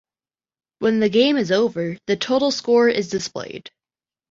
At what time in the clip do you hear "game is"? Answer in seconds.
1.09-1.51